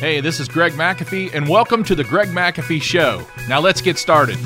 [0.00, 3.26] Hey, this is Greg McAfee, and welcome to the Greg McAfee Show.
[3.48, 4.38] Now let's get started.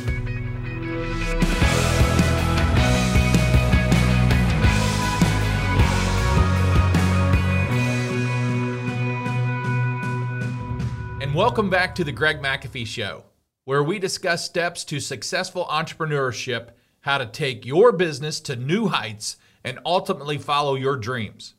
[11.21, 13.25] And welcome back to the Greg McAfee Show,
[13.67, 16.71] where we discuss steps to successful entrepreneurship,
[17.03, 21.53] how to take your business to new heights, and ultimately follow your dreams.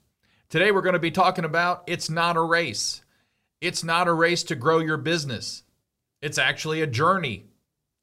[0.49, 3.02] Today, we're going to be talking about it's not a race.
[3.63, 5.63] It's not a race to grow your business.
[6.21, 7.45] It's actually a journey.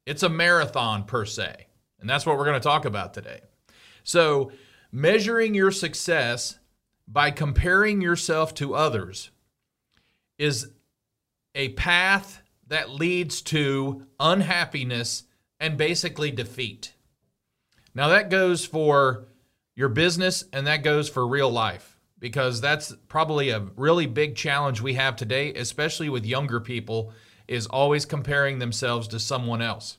[0.07, 1.67] It's a marathon per se.
[1.99, 3.41] And that's what we're going to talk about today.
[4.03, 4.51] So,
[4.91, 6.57] measuring your success
[7.07, 9.29] by comparing yourself to others
[10.39, 10.69] is
[11.53, 15.25] a path that leads to unhappiness
[15.59, 16.95] and basically defeat.
[17.93, 19.27] Now, that goes for
[19.75, 21.90] your business and that goes for real life
[22.21, 27.11] because that's probably a really big challenge we have today, especially with younger people,
[27.47, 29.97] is always comparing themselves to someone else.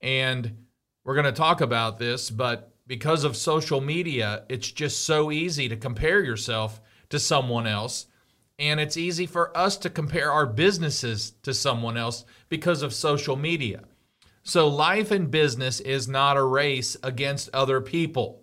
[0.00, 0.64] And
[1.04, 5.68] we're going to talk about this, but because of social media, it's just so easy
[5.68, 8.06] to compare yourself to someone else.
[8.58, 13.34] And it's easy for us to compare our businesses to someone else because of social
[13.34, 13.82] media.
[14.44, 18.41] So, life and business is not a race against other people.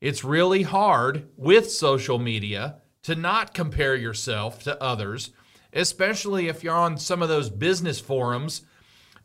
[0.00, 5.30] It's really hard with social media to not compare yourself to others,
[5.72, 8.62] especially if you're on some of those business forums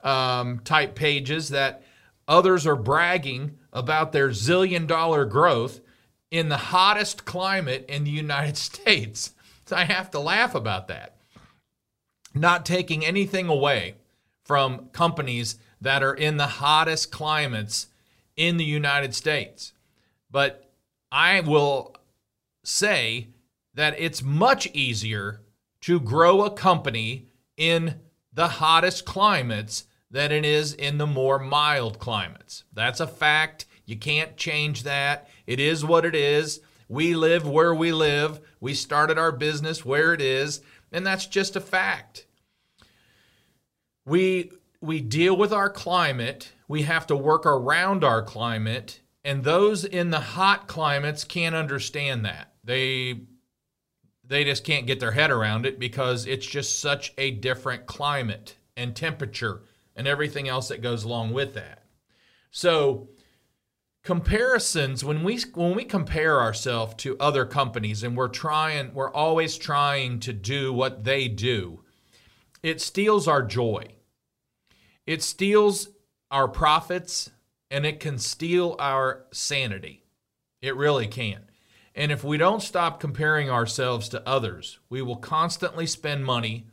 [0.03, 1.83] um, type pages that
[2.27, 5.79] others are bragging about their zillion dollar growth
[6.31, 9.33] in the hottest climate in the United States.
[9.65, 11.17] So I have to laugh about that.
[12.33, 13.95] Not taking anything away
[14.43, 17.87] from companies that are in the hottest climates
[18.35, 19.73] in the United States.
[20.33, 20.67] But
[21.11, 21.95] I will
[22.63, 23.27] say
[23.75, 25.41] that it's much easier
[25.81, 27.99] to grow a company in
[28.33, 32.63] the hottest climates than it is in the more mild climates.
[32.73, 33.67] That's a fact.
[33.85, 35.29] You can't change that.
[35.45, 36.61] It is what it is.
[36.89, 38.41] We live where we live.
[38.59, 42.25] We started our business where it is, and that's just a fact.
[44.03, 46.51] We we deal with our climate.
[46.67, 52.25] We have to work around our climate and those in the hot climates can't understand
[52.25, 52.53] that.
[52.63, 53.21] They
[54.25, 58.55] they just can't get their head around it because it's just such a different climate
[58.77, 59.63] and temperature
[59.95, 61.83] and everything else that goes along with that.
[62.49, 63.09] So
[64.03, 69.57] comparisons when we when we compare ourselves to other companies and we're trying we're always
[69.57, 71.79] trying to do what they do
[72.61, 73.87] it steals our joy
[75.05, 75.87] it steals
[76.31, 77.31] our profits
[77.73, 80.03] and it can steal our sanity.
[80.61, 81.45] It really can.
[81.95, 86.67] And if we don't stop comparing ourselves to others, we will constantly spend money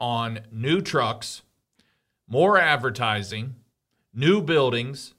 [0.00, 1.42] on new trucks,
[2.26, 3.56] more advertising,
[4.14, 5.12] new buildings,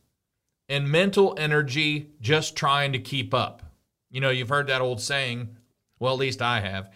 [0.67, 3.61] and mental energy just trying to keep up.
[4.09, 5.55] You know, you've heard that old saying,
[5.99, 6.89] well, at least I have,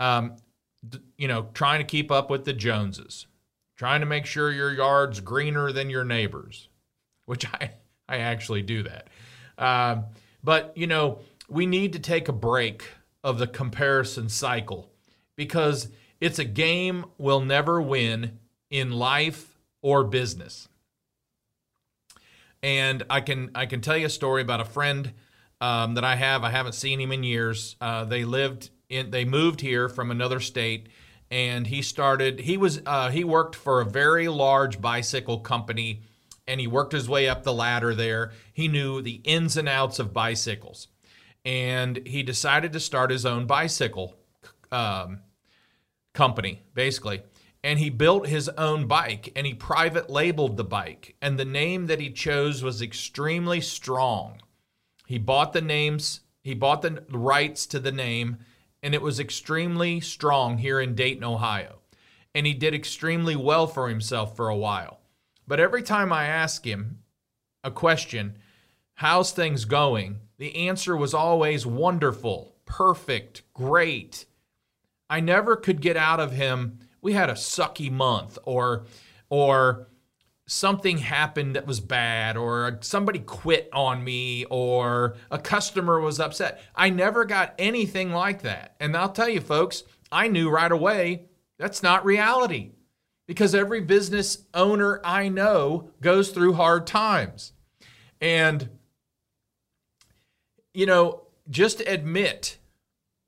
[0.00, 0.34] um,
[1.16, 3.28] you know, trying to keep up with the Joneses,
[3.76, 6.68] trying to make sure your yard's greener than your neighbor's
[7.26, 7.72] which I,
[8.08, 9.08] I actually do that.
[9.58, 10.04] Um,
[10.42, 12.84] but, you know, we need to take a break
[13.22, 14.90] of the comparison cycle
[15.36, 15.88] because
[16.20, 18.38] it's a game we'll never win
[18.70, 20.68] in life or business.
[22.62, 25.12] And I can I can tell you a story about a friend
[25.60, 26.42] um, that I have.
[26.42, 27.76] I haven't seen him in years.
[27.80, 30.88] Uh, they lived in they moved here from another state,
[31.30, 32.40] and he started.
[32.40, 36.02] He was uh, he worked for a very large bicycle company
[36.46, 38.32] and he worked his way up the ladder there.
[38.52, 40.88] He knew the ins and outs of bicycles.
[41.44, 44.16] And he decided to start his own bicycle
[44.72, 45.20] um,
[46.14, 47.22] company, basically.
[47.62, 51.16] And he built his own bike and he private labeled the bike.
[51.20, 54.40] And the name that he chose was extremely strong.
[55.06, 58.38] He bought the names, he bought the rights to the name,
[58.82, 61.80] and it was extremely strong here in Dayton, Ohio.
[62.34, 65.00] And he did extremely well for himself for a while.
[65.46, 66.98] But every time I ask him
[67.62, 68.38] a question,
[68.94, 70.20] how's things going?
[70.38, 74.26] The answer was always wonderful, perfect, great.
[75.08, 78.84] I never could get out of him, we had a sucky month or
[79.28, 79.86] or
[80.48, 86.60] something happened that was bad or somebody quit on me or a customer was upset.
[86.74, 88.76] I never got anything like that.
[88.78, 91.26] And I'll tell you folks, I knew right away
[91.58, 92.72] that's not reality
[93.26, 97.52] because every business owner I know goes through hard times.
[98.20, 98.70] And,
[100.72, 102.58] you know, just admit,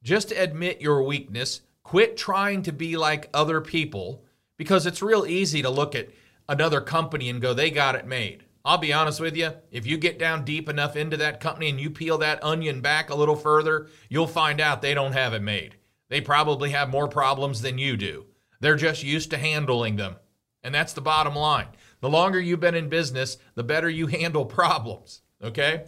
[0.02, 4.22] just admit your weakness, Quit trying to be like other people
[4.58, 6.10] because it's real easy to look at
[6.46, 8.44] another company and go, they got it made.
[8.62, 11.80] I'll be honest with you, if you get down deep enough into that company and
[11.80, 15.40] you peel that onion back a little further, you'll find out they don't have it
[15.40, 15.76] made.
[16.10, 18.26] They probably have more problems than you do.
[18.60, 20.16] They're just used to handling them.
[20.62, 21.68] And that's the bottom line.
[22.00, 25.22] The longer you've been in business, the better you handle problems.
[25.42, 25.84] Okay?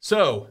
[0.00, 0.48] So,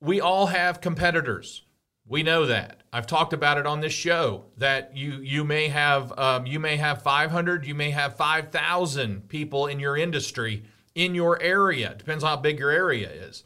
[0.00, 1.64] we all have competitors.
[2.06, 2.82] We know that.
[2.92, 6.76] I've talked about it on this show that you you may have um, you may
[6.76, 11.94] have 500, you may have 5,000 people in your industry in your area.
[11.96, 13.44] Depends on how big your area is.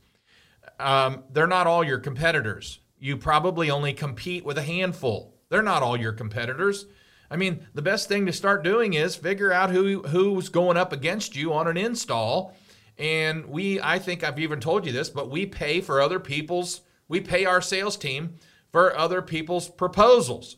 [0.81, 2.81] Um, they're not all your competitors.
[2.99, 5.34] You probably only compete with a handful.
[5.49, 6.87] They're not all your competitors.
[7.31, 10.93] I mean, the best thing to start doing is figure out who who's going up
[10.93, 12.55] against you on an install.
[12.96, 16.82] And we, I think I've even told you this, but we pay for other people's,
[17.08, 18.35] we pay our sales team
[18.70, 20.56] for other people's proposals.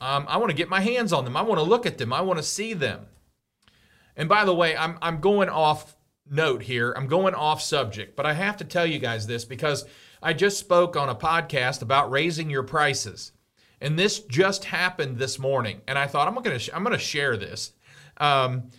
[0.00, 1.36] Um, I want to get my hands on them.
[1.36, 2.12] I want to look at them.
[2.12, 3.06] I want to see them.
[4.16, 5.94] And by the way, I'm, I'm going off
[6.28, 6.92] note here.
[6.96, 9.84] I'm going off subject, but I have to tell you guys this because
[10.22, 13.32] I just spoke on a podcast about raising your prices.
[13.82, 17.04] And this just happened this morning, and I thought I'm going to I'm going to
[17.04, 17.72] share this.
[18.16, 18.70] Um,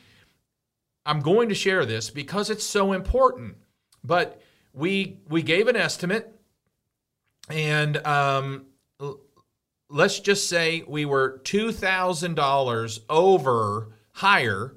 [1.05, 3.57] I'm going to share this because it's so important.
[4.01, 4.41] But
[4.73, 6.33] we we gave an estimate,
[7.49, 8.65] and um,
[9.89, 14.73] let's just say we were two thousand dollars over higher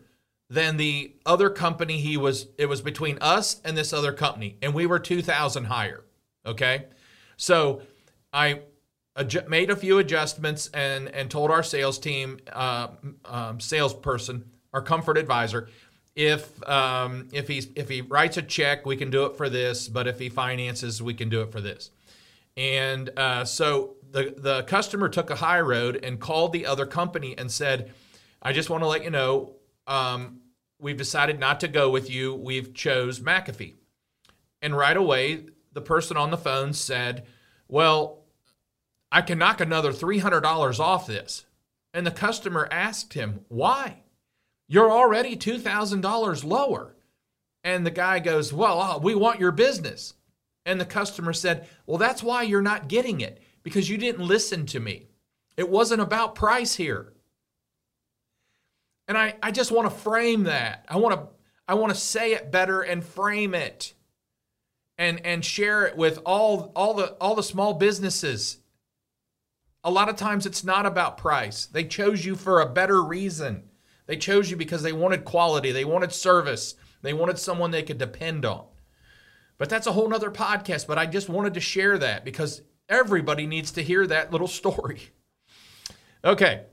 [0.50, 4.72] than the other company he was it was between us and this other company and
[4.72, 6.04] we were 2000 higher
[6.46, 6.86] okay
[7.36, 7.82] so
[8.32, 8.60] i
[9.16, 12.88] adju- made a few adjustments and and told our sales team, uh,
[13.24, 15.68] um, salesperson, our comfort advisor,
[16.14, 19.88] if um, if he's if he writes a check, we can do it for this,
[19.88, 21.90] but if he finances, we can do it for this.
[22.56, 27.36] And uh, so the the customer took a high road and called the other company
[27.36, 27.92] and said,
[28.42, 30.40] "I just want to let you know." Um,
[30.78, 32.34] we've decided not to go with you.
[32.34, 33.74] We've chose McAfee.
[34.62, 37.26] And right away, the person on the phone said,
[37.68, 38.15] Well,
[39.16, 41.46] I can knock another $300 off this.
[41.94, 44.02] And the customer asked him, Why?
[44.68, 46.94] You're already $2,000 lower.
[47.64, 50.12] And the guy goes, Well, uh, we want your business.
[50.66, 54.66] And the customer said, Well, that's why you're not getting it, because you didn't listen
[54.66, 55.06] to me.
[55.56, 57.14] It wasn't about price here.
[59.08, 60.84] And I, I just want to frame that.
[60.90, 61.28] I want to
[61.66, 63.94] I want to say it better and frame it
[64.98, 68.58] and and share it with all all the all the small businesses
[69.86, 71.64] a lot of times it's not about price.
[71.64, 73.62] They chose you for a better reason.
[74.06, 77.96] They chose you because they wanted quality, they wanted service, they wanted someone they could
[77.96, 78.64] depend on.
[79.58, 80.88] But that's a whole nother podcast.
[80.88, 85.00] But I just wanted to share that because everybody needs to hear that little story.
[86.24, 86.64] Okay.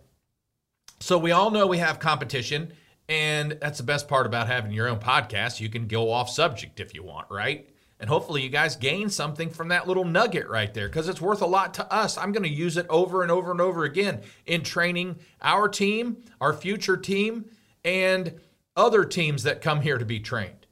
[1.00, 2.74] So we all know we have competition,
[3.08, 5.60] and that's the best part about having your own podcast.
[5.60, 7.70] You can go off subject if you want, right?
[8.04, 11.42] And hopefully, you guys gain something from that little nugget right there because it's worth
[11.42, 12.18] a lot to us.
[12.18, 16.18] I'm going to use it over and over and over again in training our team,
[16.42, 17.46] our future team,
[17.86, 18.42] and
[18.76, 20.68] other teams that come here to be trained.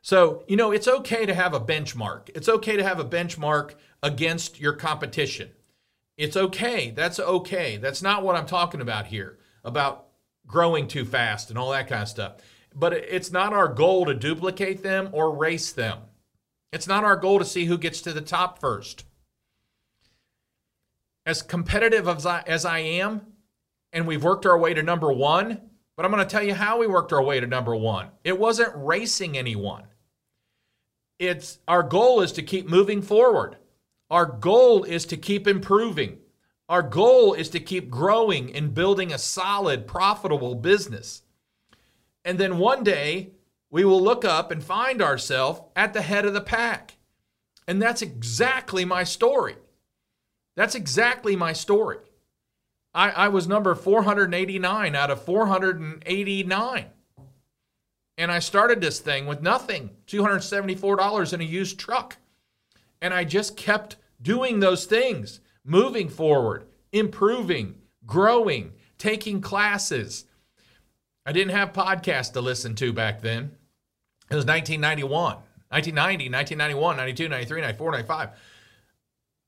[0.00, 2.30] So, you know, it's okay to have a benchmark.
[2.34, 5.50] It's okay to have a benchmark against your competition.
[6.16, 6.90] It's okay.
[6.90, 7.76] That's okay.
[7.76, 10.06] That's not what I'm talking about here, about
[10.46, 12.36] growing too fast and all that kind of stuff.
[12.74, 15.98] But it's not our goal to duplicate them or race them.
[16.72, 19.04] It's not our goal to see who gets to the top first.
[21.26, 23.20] As competitive as I, as I am,
[23.92, 25.60] and we've worked our way to number one,
[25.96, 28.08] but I'm going to tell you how we worked our way to number one.
[28.24, 29.84] It wasn't racing anyone.
[31.18, 33.58] It's our goal is to keep moving forward.
[34.10, 36.18] Our goal is to keep improving.
[36.68, 41.22] Our goal is to keep growing and building a solid, profitable business.
[42.24, 43.32] And then one day,
[43.72, 46.98] we will look up and find ourselves at the head of the pack.
[47.66, 49.56] And that's exactly my story.
[50.54, 51.96] That's exactly my story.
[52.94, 56.86] I, I was number 489 out of 489.
[58.18, 62.18] And I started this thing with nothing $274 in a used truck.
[63.00, 70.26] And I just kept doing those things, moving forward, improving, growing, taking classes.
[71.24, 73.56] I didn't have podcasts to listen to back then.
[74.30, 75.36] It was 1991,
[75.68, 78.28] 1990, 1991, 92, 93, 94, 95.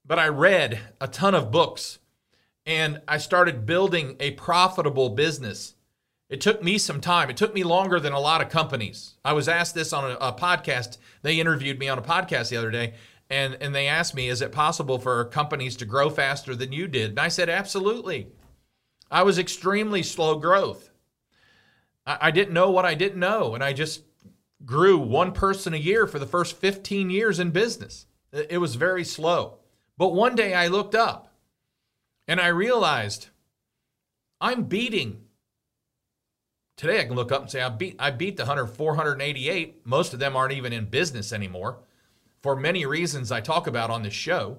[0.07, 1.99] But I read a ton of books
[2.66, 5.75] and I started building a profitable business.
[6.28, 7.31] It took me some time.
[7.31, 9.14] It took me longer than a lot of companies.
[9.25, 10.97] I was asked this on a, a, podcast.
[11.23, 12.95] They interviewed me on a podcast the other day,
[13.28, 16.88] And, and they asked me, is it possible for companies to grow faster than you
[16.88, 17.11] did?
[17.11, 18.28] And I said, absolutely.
[19.11, 20.90] I was extremely slow growth.
[22.07, 23.54] I, I didn't know what I didn't know.
[23.54, 24.02] And I just
[24.64, 28.06] grew one person a year for the first 15 years in business.
[28.33, 29.59] It was very slow.
[29.97, 31.33] But one day I looked up
[32.26, 33.28] and I realized
[34.40, 35.23] I'm beating.
[36.76, 39.87] Today I can look up and say I beat I beat the 100 488.
[39.87, 41.78] Most of them aren't even in business anymore
[42.42, 44.59] for many reasons I talk about on this show.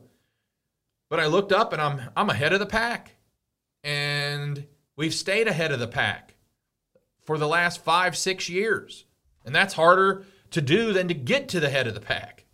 [1.09, 3.15] But I looked up and I'm I'm ahead of the pack.
[3.83, 6.35] And we've stayed ahead of the pack
[7.23, 9.05] for the last 5 6 years.
[9.45, 12.45] And that's harder to do than to get to the head of the pack.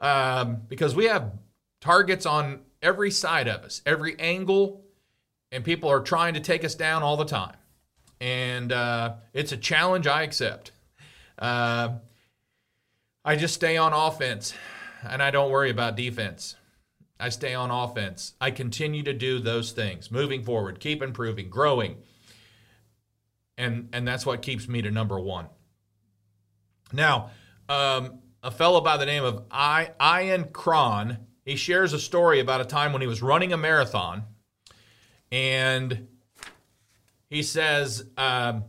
[0.00, 1.32] Um, because we have
[1.80, 4.84] targets on every side of us, every angle,
[5.50, 7.56] and people are trying to take us down all the time.
[8.20, 10.72] And uh, it's a challenge I accept.
[11.38, 11.94] Uh,
[13.24, 14.54] I just stay on offense
[15.08, 16.56] and I don't worry about defense.
[17.18, 18.34] I stay on offense.
[18.40, 21.96] I continue to do those things, moving forward, keep improving, growing.
[23.56, 25.46] And and that's what keeps me to number 1.
[26.94, 27.30] Now,
[27.68, 32.60] um, a fellow by the name of I, Ian Cron, he shares a story about
[32.60, 34.24] a time when he was running a marathon,
[35.32, 36.08] and
[37.28, 38.64] he says um,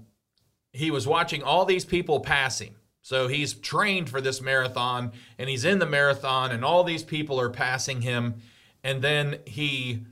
[0.74, 2.76] he was watching all these people passing.
[3.02, 7.40] So he's trained for this marathon, and he's in the marathon, and all these people
[7.40, 8.42] are passing him,
[8.84, 10.06] and then he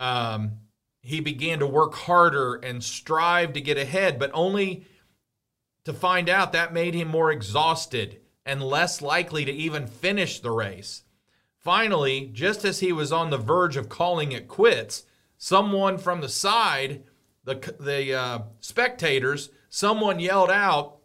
[0.00, 0.52] um,
[1.02, 4.86] he began to work harder and strive to get ahead, but only
[5.84, 10.50] to find out that made him more exhausted and less likely to even finish the
[10.50, 11.04] race.
[11.58, 15.04] Finally, just as he was on the verge of calling it quits,
[15.38, 17.04] someone from the side,
[17.44, 20.98] the, the uh, spectators, someone yelled out,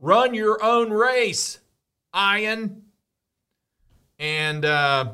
[0.00, 1.60] Run your own race,
[2.14, 2.82] Ian.
[4.18, 5.12] And uh,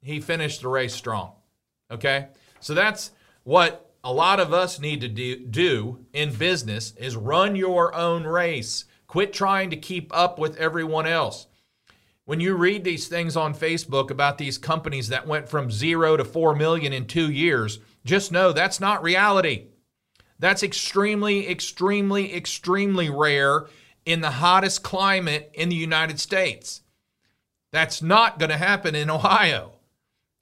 [0.00, 1.32] he finished the race strong.
[1.90, 2.28] Okay?
[2.60, 3.10] So that's
[3.44, 8.24] what a lot of us need to do, do in business is run your own
[8.24, 8.84] race.
[9.06, 11.46] Quit trying to keep up with everyone else.
[12.24, 16.24] When you read these things on Facebook about these companies that went from 0 to
[16.24, 19.66] 4 million in 2 years, just know that's not reality.
[20.38, 23.66] That's extremely extremely extremely rare
[24.04, 26.82] in the hottest climate in the United States.
[27.70, 29.72] That's not going to happen in Ohio.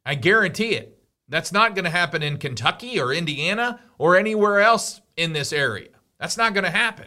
[0.05, 1.00] I guarantee it.
[1.31, 5.91] That's not going to happen in Kentucky or Indiana or anywhere else in this area.
[6.19, 7.07] That's not going to happen.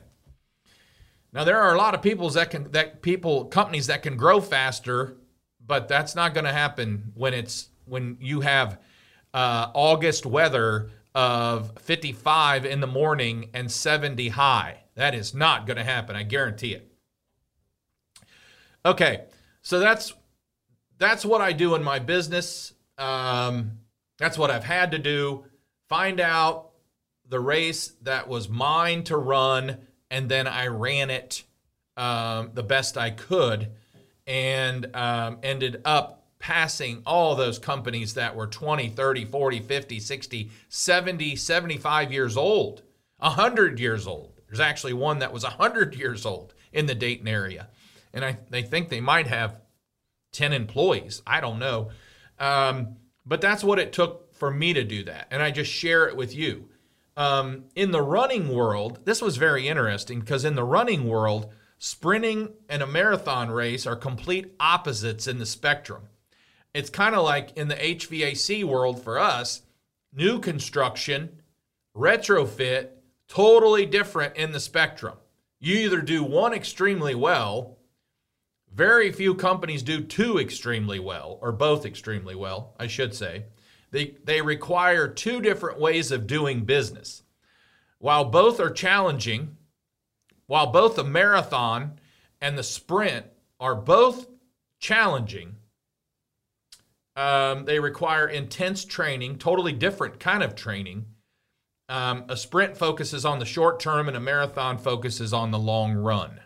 [1.33, 4.39] Now there are a lot of people that can that people companies that can grow
[4.39, 5.17] faster,
[5.65, 8.79] but that's not going to happen when it's when you have
[9.33, 14.83] uh, August weather of 55 in the morning and 70 high.
[14.95, 16.15] That is not going to happen.
[16.15, 16.91] I guarantee it.
[18.85, 19.23] Okay,
[19.61, 20.13] so that's
[20.97, 22.73] that's what I do in my business.
[22.97, 23.79] Um,
[24.23, 25.45] that's what I've had to do.
[25.89, 26.69] Find out
[27.27, 31.43] the race that was mine to run, and then I ran it
[31.97, 33.71] um, the best I could
[34.25, 40.51] and um, ended up passing all those companies that were 20, 30, 40, 50, 60,
[40.69, 42.81] 70, 75 years old,
[43.17, 44.39] 100 years old.
[44.47, 47.67] There's actually one that was 100 years old in the Dayton area.
[48.13, 49.59] And I, they think they might have
[50.33, 51.21] 10 employees.
[51.25, 51.91] I don't know.
[52.39, 55.27] Um, but that's what it took for me to do that.
[55.31, 56.69] And I just share it with you.
[57.15, 62.53] Um, in the running world, this was very interesting because in the running world, sprinting
[62.67, 66.03] and a marathon race are complete opposites in the spectrum.
[66.73, 69.61] It's kind of like in the HVAC world for us,
[70.11, 71.41] new construction,
[71.95, 72.89] retrofit,
[73.27, 75.17] totally different in the spectrum.
[75.59, 77.72] You either do one extremely well
[78.73, 83.45] very few companies do two extremely well, or both extremely well, I should say.
[83.91, 87.21] They, they require two different ways of doing business.
[87.99, 89.57] While both are challenging,
[90.47, 91.99] while both the marathon
[92.41, 93.27] and the sprint
[93.59, 94.27] are both
[94.79, 95.57] challenging,
[97.15, 101.05] um, they require intense training, totally different kind of training.
[101.87, 105.93] Um, a sprint focuses on the short term, and a marathon focuses on the long
[105.93, 106.39] run.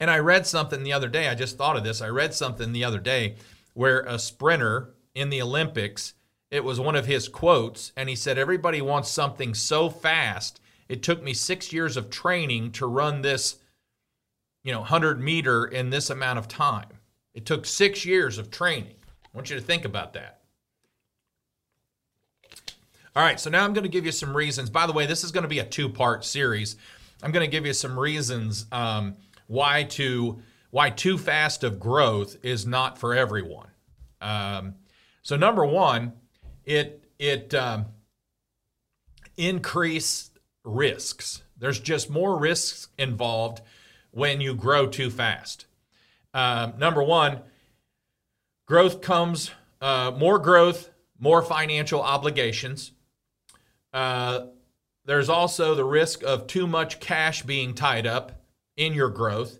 [0.00, 1.28] And I read something the other day.
[1.28, 2.00] I just thought of this.
[2.00, 3.36] I read something the other day
[3.74, 6.14] where a sprinter in the Olympics,
[6.50, 10.60] it was one of his quotes, and he said, Everybody wants something so fast.
[10.88, 13.56] It took me six years of training to run this,
[14.62, 16.88] you know, 100 meter in this amount of time.
[17.34, 18.94] It took six years of training.
[19.24, 20.40] I want you to think about that.
[23.14, 24.70] All right, so now I'm going to give you some reasons.
[24.70, 26.76] By the way, this is going to be a two part series.
[27.22, 29.16] I'm going to give you some reasons um,
[29.48, 30.40] why to
[30.70, 33.70] why too fast of growth is not for everyone.
[34.20, 34.76] Um,
[35.22, 36.12] so number one,
[36.64, 37.86] it it um,
[39.36, 40.30] increase
[40.62, 41.42] risks.
[41.56, 43.62] There's just more risks involved
[44.12, 45.66] when you grow too fast.
[46.32, 47.40] Um, number one,
[48.66, 49.50] growth comes
[49.80, 52.92] uh, more growth, more financial obligations.
[53.92, 54.46] Uh,
[55.04, 58.37] there's also the risk of too much cash being tied up
[58.78, 59.58] in your growth.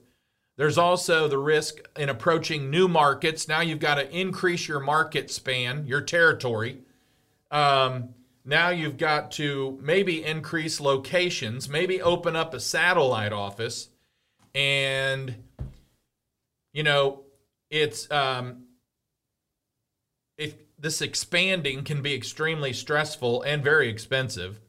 [0.57, 3.47] There's also the risk in approaching new markets.
[3.47, 6.79] Now you've got to increase your market span, your territory.
[7.51, 13.91] Um, now you've got to maybe increase locations, maybe open up a satellite office.
[14.55, 15.35] And,
[16.73, 17.25] you know,
[17.71, 18.65] it's, um,
[20.39, 24.61] if this expanding can be extremely stressful and very expensive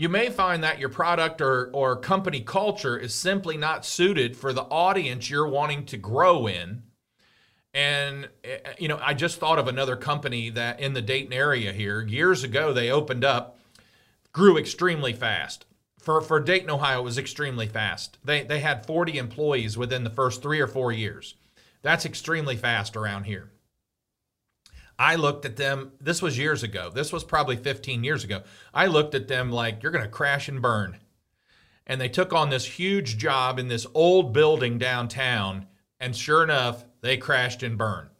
[0.00, 4.50] you may find that your product or, or company culture is simply not suited for
[4.50, 6.82] the audience you're wanting to grow in.
[7.74, 11.74] And, eh, you know, I just thought of another company that in the Dayton area
[11.74, 13.58] here, years ago, they opened up,
[14.32, 15.66] grew extremely fast.
[15.98, 18.16] For, for Dayton, Ohio, it was extremely fast.
[18.24, 21.34] They, they had 40 employees within the first three or four years.
[21.82, 23.50] That's extremely fast around here.
[25.00, 26.90] I looked at them, this was years ago.
[26.94, 28.42] This was probably 15 years ago.
[28.74, 30.98] I looked at them like, you're going to crash and burn.
[31.86, 35.68] And they took on this huge job in this old building downtown.
[36.00, 38.10] And sure enough, they crashed and burned.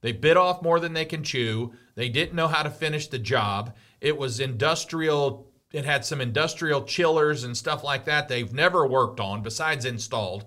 [0.00, 1.72] They bit off more than they can chew.
[1.96, 3.74] They didn't know how to finish the job.
[4.00, 9.18] It was industrial, it had some industrial chillers and stuff like that they've never worked
[9.18, 10.44] on besides installed.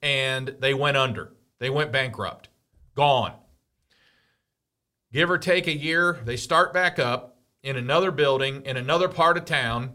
[0.00, 1.32] And they went under.
[1.58, 2.48] They went bankrupt.
[2.94, 3.32] Gone
[5.16, 9.38] give or take a year, they start back up in another building in another part
[9.38, 9.90] of town,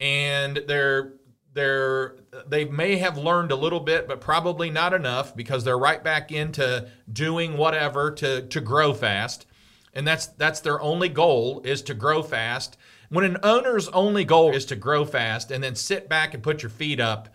[0.00, 1.12] and they're
[1.52, 2.16] they're
[2.48, 6.32] they may have learned a little bit, but probably not enough because they're right back
[6.32, 9.44] into doing whatever to to grow fast,
[9.92, 12.78] and that's that's their only goal is to grow fast.
[13.10, 16.62] When an owner's only goal is to grow fast and then sit back and put
[16.62, 17.28] your feet up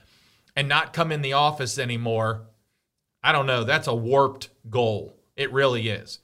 [0.56, 2.48] and not come in the office anymore,
[3.22, 3.64] I don't know.
[3.64, 5.16] That's a warped goal.
[5.36, 6.18] It really is.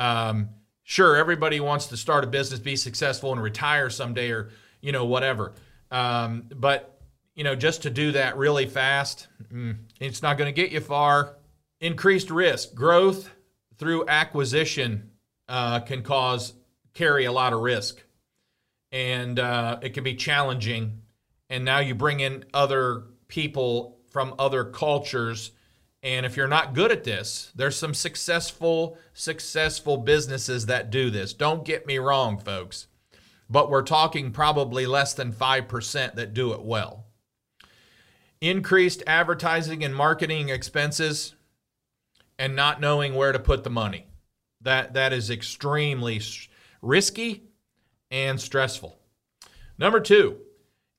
[0.00, 0.48] Um,
[0.82, 5.04] sure, everybody wants to start a business, be successful, and retire someday, or you know
[5.04, 5.52] whatever.
[5.90, 7.00] Um, but
[7.34, 10.80] you know, just to do that really fast, mm, it's not going to get you
[10.80, 11.36] far.
[11.80, 13.30] Increased risk, growth
[13.78, 15.10] through acquisition
[15.48, 16.54] uh, can cause
[16.94, 18.02] carry a lot of risk,
[18.90, 21.02] and uh, it can be challenging.
[21.50, 25.50] And now you bring in other people from other cultures
[26.02, 31.34] and if you're not good at this, there's some successful, successful businesses that do this.
[31.34, 32.86] Don't get me wrong, folks.
[33.50, 37.04] But we're talking probably less than 5% that do it well.
[38.40, 41.34] Increased advertising and marketing expenses
[42.38, 44.06] and not knowing where to put the money.
[44.62, 46.22] That, that is extremely
[46.80, 47.42] risky
[48.10, 48.98] and stressful.
[49.76, 50.38] Number two,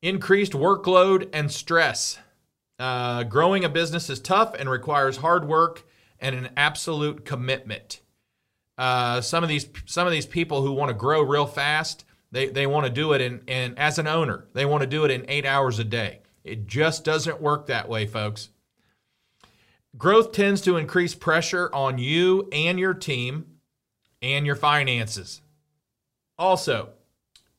[0.02, 2.20] increased workload and stress.
[2.82, 5.88] Uh, growing a business is tough and requires hard work
[6.20, 8.02] and an absolute commitment.
[8.76, 12.48] Uh, some of these some of these people who want to grow real fast, they,
[12.48, 15.12] they want to do it in, in as an owner, they want to do it
[15.12, 16.22] in eight hours a day.
[16.44, 18.50] It just doesn't work that way, folks.
[19.96, 23.58] Growth tends to increase pressure on you and your team
[24.24, 25.42] and your finances.
[26.40, 26.90] Also,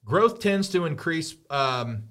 [0.05, 2.09] growth tends to increase um,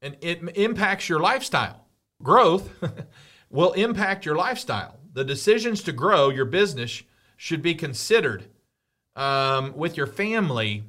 [0.00, 1.83] and it impacts your lifestyle
[2.24, 2.70] growth
[3.50, 4.98] will impact your lifestyle.
[5.12, 7.04] The decisions to grow your business
[7.36, 8.46] should be considered
[9.14, 10.82] um, with your family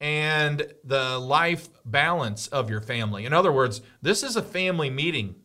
[0.00, 3.24] and the life balance of your family.
[3.24, 5.36] In other words, this is a family meeting,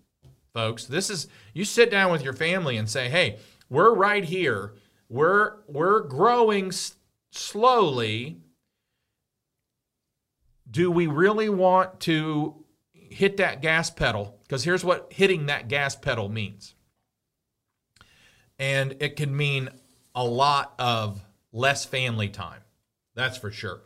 [0.52, 0.86] folks.
[0.86, 3.38] This is you sit down with your family and say, "Hey,
[3.70, 4.74] we're right here.
[5.10, 6.96] We're we're growing s-
[7.32, 8.38] slowly.
[10.70, 15.96] Do we really want to hit that gas pedal because here's what hitting that gas
[15.96, 16.74] pedal means.
[18.58, 19.70] And it can mean
[20.16, 22.62] a lot of less family time.
[23.14, 23.82] That's for sure.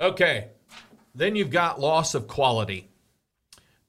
[0.00, 0.48] Okay,
[1.14, 2.88] then you've got loss of quality.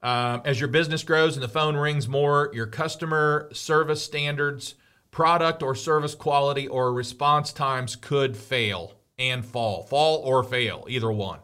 [0.01, 4.75] Um, as your business grows and the phone rings more, your customer service standards,
[5.11, 9.83] product or service quality, or response times could fail and fall.
[9.83, 11.39] Fall or fail, either one.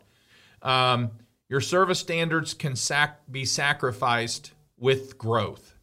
[0.61, 1.11] Um,
[1.49, 5.75] your service standards can sac- be sacrificed with growth.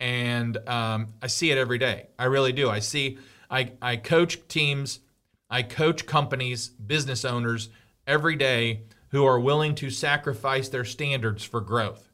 [0.00, 2.08] And um, I see it every day.
[2.18, 2.70] I really do.
[2.70, 3.18] I see,
[3.50, 5.00] I, I coach teams,
[5.50, 7.70] I coach companies, business owners
[8.06, 12.10] every day who are willing to sacrifice their standards for growth.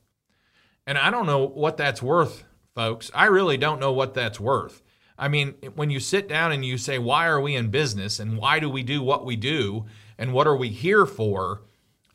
[0.86, 3.10] And I don't know what that's worth folks.
[3.14, 4.82] I really don't know what that's worth.
[5.16, 8.36] I mean, when you sit down and you say, why are we in business and
[8.36, 9.86] why do we do what we do
[10.18, 11.62] and what are we here for?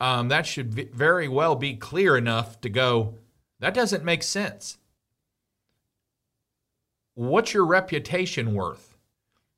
[0.00, 3.16] Um, that should very well be clear enough to go,
[3.58, 4.78] that doesn't make sense.
[7.14, 8.96] What's your reputation worth?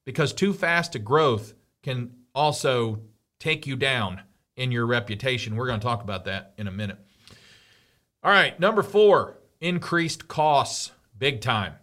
[0.05, 3.03] Because too fast a growth can also
[3.39, 4.23] take you down
[4.57, 5.55] in your reputation.
[5.55, 6.99] We're going to talk about that in a minute.
[8.25, 11.75] All right, number four, increased costs, big time.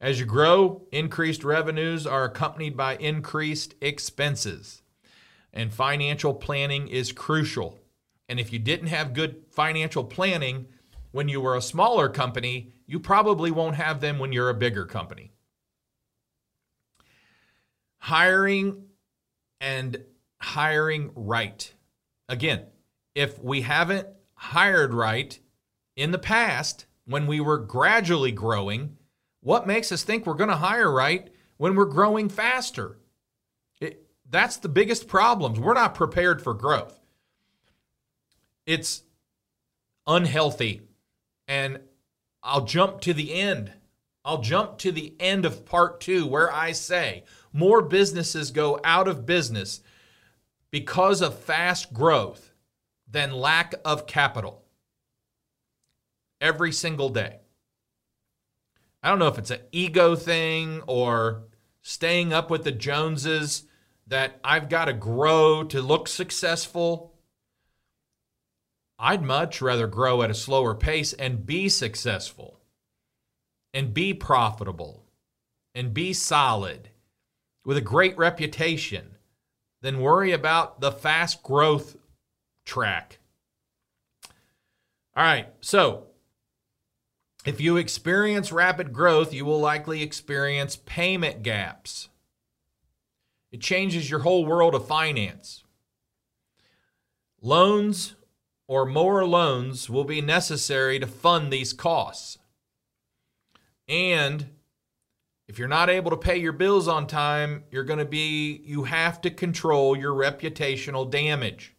[0.00, 4.82] As you grow, increased revenues are accompanied by increased expenses.
[5.52, 7.78] And financial planning is crucial.
[8.28, 10.66] And if you didn't have good financial planning
[11.12, 14.84] when you were a smaller company, you probably won't have them when you're a bigger
[14.84, 15.32] company.
[17.98, 18.84] Hiring
[19.60, 20.04] and
[20.40, 21.72] hiring right.
[22.28, 22.66] Again,
[23.14, 25.38] if we haven't hired right
[25.96, 28.96] in the past when we were gradually growing,
[29.40, 32.98] what makes us think we're going to hire right when we're growing faster?
[33.80, 35.58] It, that's the biggest problems.
[35.58, 37.00] We're not prepared for growth.
[38.66, 39.02] It's
[40.06, 40.82] unhealthy.
[41.48, 41.80] And
[42.42, 43.72] I'll jump to the end.
[44.24, 49.06] I'll jump to the end of part two where I say more businesses go out
[49.06, 49.80] of business
[50.70, 52.52] because of fast growth
[53.08, 54.64] than lack of capital
[56.40, 57.38] every single day.
[59.02, 61.44] I don't know if it's an ego thing or
[61.82, 63.64] staying up with the Joneses
[64.08, 67.14] that I've got to grow to look successful.
[68.98, 72.60] I'd much rather grow at a slower pace and be successful
[73.74, 75.04] and be profitable
[75.74, 76.88] and be solid
[77.64, 79.16] with a great reputation
[79.82, 81.96] than worry about the fast growth
[82.64, 83.18] track.
[85.14, 86.06] All right, so
[87.44, 92.08] if you experience rapid growth, you will likely experience payment gaps.
[93.52, 95.62] It changes your whole world of finance.
[97.40, 98.16] Loans
[98.68, 102.38] or more loans will be necessary to fund these costs.
[103.88, 104.50] And
[105.48, 108.84] if you're not able to pay your bills on time, you're going to be you
[108.84, 111.76] have to control your reputational damage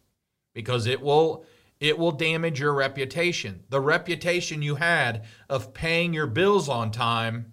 [0.54, 1.44] because it will
[1.78, 3.62] it will damage your reputation.
[3.68, 7.52] The reputation you had of paying your bills on time,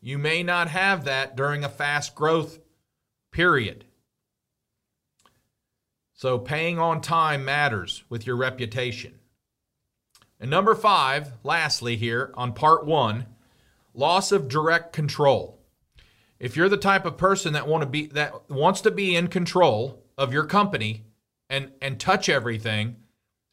[0.00, 2.60] you may not have that during a fast growth
[3.32, 3.84] period.
[6.20, 9.20] So, paying on time matters with your reputation.
[10.38, 13.24] And number five, lastly, here on part one,
[13.94, 15.62] loss of direct control.
[16.38, 19.28] If you're the type of person that want to be that wants to be in
[19.28, 21.06] control of your company
[21.48, 22.96] and and touch everything,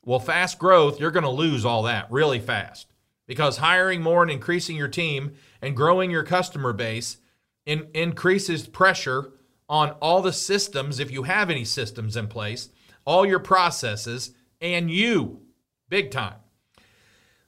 [0.04, 2.92] well, fast growth, you're going to lose all that really fast
[3.28, 7.16] because hiring more and increasing your team and growing your customer base
[7.66, 9.32] in, increases pressure
[9.70, 12.70] on all the systems, if you have any systems in place,
[13.06, 15.42] all your processes, and you,
[15.90, 16.38] big time.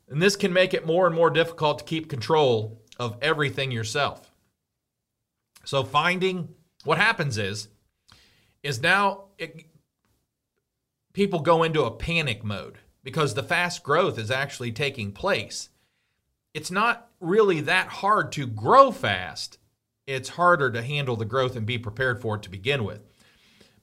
[0.10, 4.32] And this can make it more and more difficult to keep control of everything yourself.
[5.64, 6.50] So finding
[6.84, 7.68] what happens is
[8.64, 9.68] is now it,
[11.14, 15.70] people go into a panic mode because the fast growth is actually taking place.
[16.54, 19.59] It's not really that hard to grow fast.
[20.10, 23.06] It's harder to handle the growth and be prepared for it to begin with.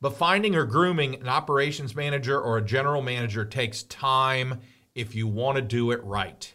[0.00, 4.60] But finding or grooming an operations manager or a general manager takes time
[4.96, 6.52] if you want to do it right.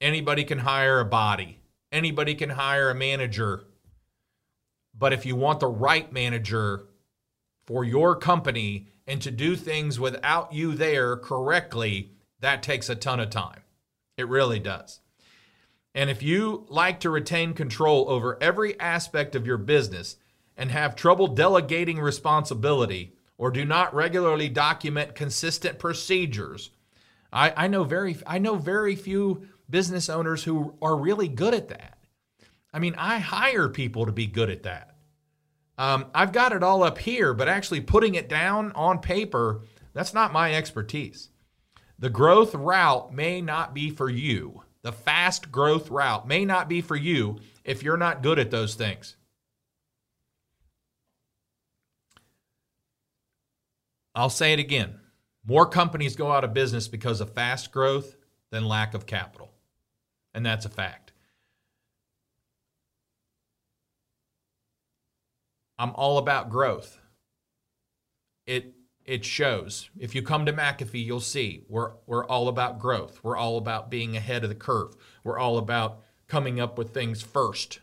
[0.00, 1.58] Anybody can hire a body,
[1.92, 3.64] anybody can hire a manager.
[4.96, 6.86] But if you want the right manager
[7.66, 13.20] for your company, and to do things without you there correctly, that takes a ton
[13.20, 13.60] of time.
[14.16, 15.00] It really does.
[15.94, 20.16] And if you like to retain control over every aspect of your business
[20.56, 26.70] and have trouble delegating responsibility or do not regularly document consistent procedures,
[27.32, 31.68] I, I know very I know very few business owners who are really good at
[31.68, 31.98] that.
[32.72, 34.94] I mean, I hire people to be good at that.
[35.78, 39.62] Um, I've got it all up here, but actually putting it down on paper,
[39.94, 41.30] that's not my expertise.
[41.98, 44.62] The growth route may not be for you.
[44.82, 48.74] The fast growth route may not be for you if you're not good at those
[48.74, 49.16] things.
[54.14, 54.98] I'll say it again.
[55.46, 58.16] More companies go out of business because of fast growth
[58.50, 59.52] than lack of capital.
[60.34, 61.12] And that's a fact.
[65.78, 66.98] I'm all about growth.
[68.46, 68.74] It
[69.08, 69.88] it shows.
[69.98, 73.18] If you come to McAfee, you'll see we're we're all about growth.
[73.22, 74.94] We're all about being ahead of the curve.
[75.24, 77.80] We're all about coming up with things first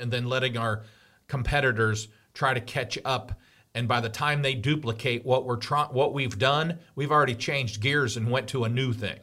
[0.00, 0.82] and then letting our
[1.28, 3.38] competitors try to catch up
[3.74, 7.80] and by the time they duplicate what we're trying what we've done we've already changed
[7.80, 9.18] gears and went to a new thing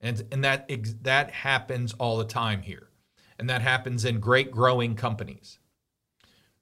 [0.00, 0.68] and and that
[1.02, 2.88] that happens all the time here
[3.38, 5.58] and that happens in great growing companies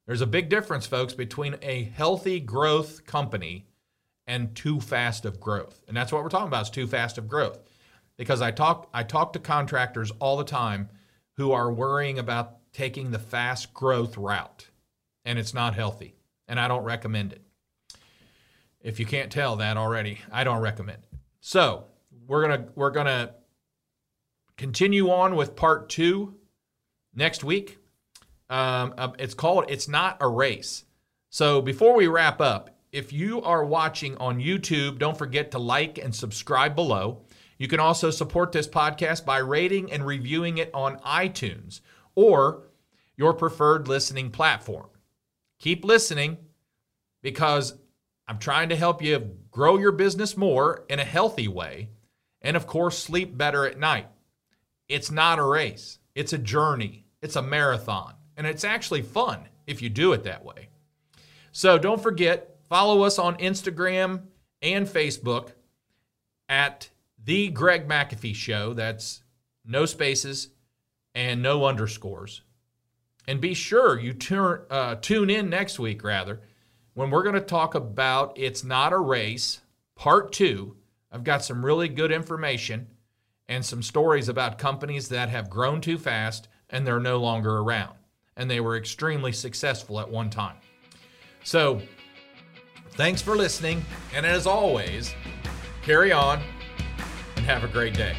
[0.06, 3.66] there's a big difference folks between a healthy growth company
[4.26, 7.28] and too fast of growth and that's what we're talking about is too fast of
[7.28, 7.58] growth
[8.16, 10.88] because i talk i talk to contractors all the time
[11.36, 14.68] who are worrying about taking the fast growth route
[15.24, 16.16] and it's not healthy
[16.48, 17.42] and I don't recommend it.
[18.80, 21.18] If you can't tell that already, I don't recommend it.
[21.40, 21.84] So
[22.26, 23.34] we're gonna we're gonna
[24.56, 26.34] continue on with part two
[27.14, 27.78] next week.
[28.48, 30.84] Um, uh, it's called "It's Not a Race."
[31.30, 35.98] So before we wrap up, if you are watching on YouTube, don't forget to like
[35.98, 37.20] and subscribe below.
[37.58, 41.82] You can also support this podcast by rating and reviewing it on iTunes
[42.14, 42.62] or
[43.14, 44.86] your preferred listening platform.
[45.58, 46.38] Keep listening
[47.20, 47.74] because
[48.26, 51.90] I'm trying to help you grow your business more in a healthy way
[52.40, 54.08] and, of course, sleep better at night.
[54.88, 59.82] It's not a race, it's a journey, it's a marathon, and it's actually fun if
[59.82, 60.70] you do it that way.
[61.52, 64.22] So don't forget, follow us on Instagram
[64.62, 65.52] and Facebook
[66.48, 66.90] at
[67.24, 68.72] The Greg McAfee Show.
[68.74, 69.22] That's
[69.64, 70.48] no spaces
[71.14, 72.42] and no underscores.
[73.26, 76.40] And be sure you turn, uh, tune in next week, rather,
[76.94, 79.60] when we're going to talk about It's Not a Race,
[79.96, 80.76] Part 2.
[81.10, 82.88] I've got some really good information
[83.48, 87.94] and some stories about companies that have grown too fast and they're no longer around.
[88.36, 90.56] And they were extremely successful at one time.
[91.42, 91.80] So,
[92.96, 93.84] thanks for listening.
[94.14, 95.14] And as always,
[95.82, 96.40] carry on
[97.36, 98.16] and have a great day.